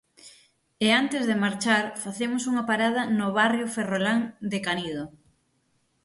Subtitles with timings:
[0.85, 5.03] E antes de marchar facemos unha parada no barrio ferrolán de Canido.